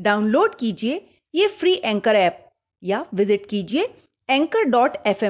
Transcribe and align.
Download 0.00 0.54
कीजिए 0.54 1.00
ये 1.34 1.46
free 1.48 1.74
anchor 1.84 2.16
app, 2.16 2.46
या 2.82 3.04
विज़िट 3.14 3.46
कीजिए 3.46 3.94
एंकर 4.28 4.64
डॉट 4.64 4.96
एफ़ 5.06 5.24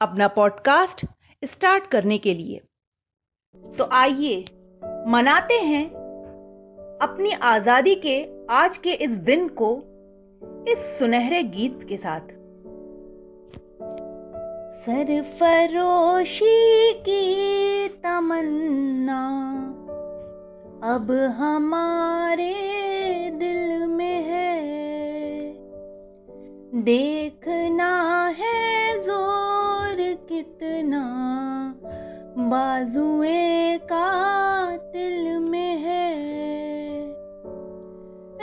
अपना 0.00 0.28
पॉडकास्ट 0.28 1.04
स्टार्ट 1.42 1.86
करने 1.86 2.18
के 2.18 2.34
लिए। 2.34 2.60
तो 3.78 3.88
आइए 3.92 4.44
मनाते 5.08 5.54
हैं 5.54 5.84
अपनी 7.02 7.32
आज़ादी 7.32 7.94
के, 7.94 8.16
आज 8.50 8.76
के 8.76 8.92
इस 8.94 9.10
दिन 9.10 9.48
को 9.60 9.70
इस 10.68 10.78
सुनहरे 10.98 11.42
गीत 11.42 11.86
के 11.88 11.96
साथ। 11.96 12.28
सरफरोशी 14.84 16.52
की 16.92 17.88
तमन्ना, 17.88 19.22
अब 20.84 21.10
हमारे 21.36 22.71
देखना 26.82 28.26
है 28.26 29.00
ज़ोर 29.00 29.96
कितना। 30.28 31.02
बाजुए 32.38 33.78
का 33.78 34.10
दिल 34.76 35.38
में 35.38 35.76
है। 35.76 36.14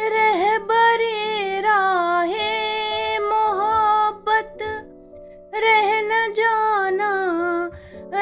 रह 0.09 0.58
बरे 0.58 1.61
राहे 1.61 3.19
मोहब्बत, 3.19 4.58
रह 5.56 6.02
न 6.02 6.33
जाना 6.33 7.11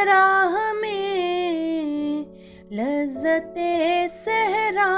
राह 0.03 0.73
में। 0.73 2.19
लज्जते 2.73 4.08
सहरा 4.08 4.94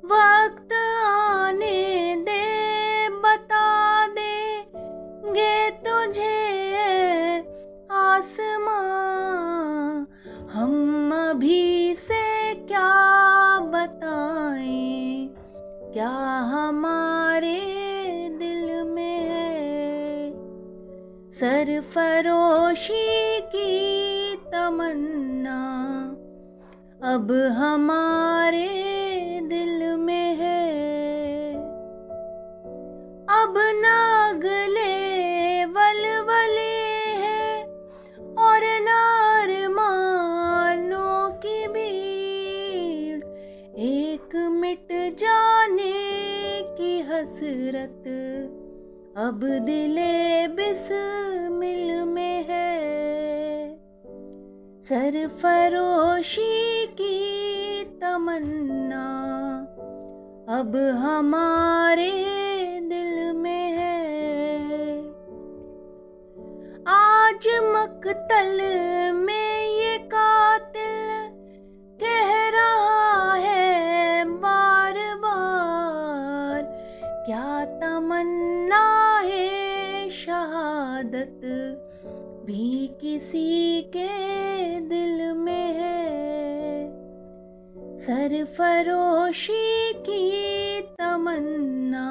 वक्त 0.05 0.69
आने 1.07 2.25
दे, 2.29 3.09
बता 3.09 4.07
दे 4.07 4.65
गे 5.33 5.71
तुझे 5.71 6.59
आसमां। 7.91 10.05
हम 10.53 11.31
अभी 11.31 11.70
सरफरोशी 21.60 23.41
की 23.41 23.71
तमन्ना। 24.37 25.59
अब 27.15 27.32
हमारे 27.32 28.69
दिल 29.43 29.97
में 29.97 30.34
है। 30.34 31.54
अब 33.43 33.54
नागले 33.59 34.94
वलवले 35.65 36.81
है 37.25 37.65
और 38.38 38.60
नार 38.65 39.69
मानो 39.69 41.28
की 41.37 41.66
भीड़। 41.66 43.25
एक 43.76 44.37
मिट 44.37 44.88
जाने 44.93 45.93
की 46.78 47.00
हसरत, 47.00 48.04
अब 49.16 49.41
दिले 49.44 50.49
बिस्मिल 50.49 51.40
सरफरोशी 54.91 56.87
की 56.87 57.84
तमन्ना, 58.01 59.03
अब 60.56 60.77
हमारे 60.99 62.11
दिल 62.83 63.37
में 63.37 63.73
है। 63.73 64.00
आज 66.87 67.49
मकतल 67.67 68.59
में 69.15 69.69
ये 69.69 69.97
कातिल 70.15 71.31
कह 72.03 72.33
रहा 72.49 73.34
है 73.34 74.25
बार 74.25 74.99
बार 75.17 76.62
क्या 77.27 77.65
तमन्ना 77.79 78.84
है 79.21 80.11
शहादत 80.11 81.41
भी 82.47 82.87
किसी 83.00 83.83
के 83.97 84.19
सरफरोशी 88.41 89.93
की 89.93 90.81
तमन्ना। 90.81 92.06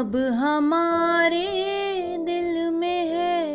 अब 0.00 0.16
हमारे 0.16 1.46
दिल 2.20 2.70
में 2.70 3.06
है। 3.06 3.46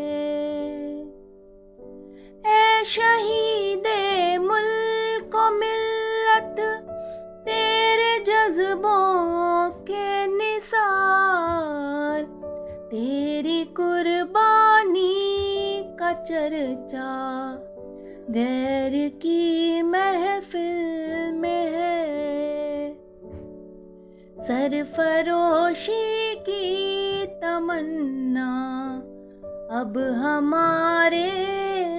ऐ 2.45 2.83
शहीदे 2.83 4.37
मुल्क 4.37 5.35
मिल्लत, 5.35 6.55
तेरे 7.47 8.19
जज्बों 8.19 9.69
के 9.69 10.27
निसार, 10.27 12.23
तेरी 12.91 13.63
कुर्बानी 13.63 15.09
का 15.99 16.13
चर्चा, 16.13 17.09
गैर 18.29 19.09
की 19.09 19.81
महफिल 19.81 21.00
सरफरोशी 24.39 26.35
की 26.35 27.25
तमन्ना 27.41 28.51
अब 29.71 29.97
हमारे 30.17 31.29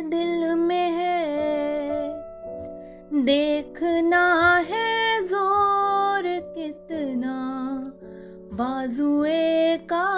दिल 0.05 0.55
में 0.55 0.91
है। 0.91 1.21
देखना 3.25 4.25
है 4.71 5.23
ज़ोर 5.25 6.23
कितना 6.57 7.37
बाजुए 8.55 9.77
का 9.93 10.12